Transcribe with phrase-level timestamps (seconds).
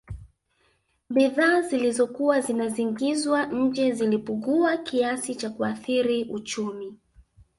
[1.11, 6.97] Bidhaa zilizokuwa zinazingizwa nje zilipugua kiasi cha kuathiri uchumi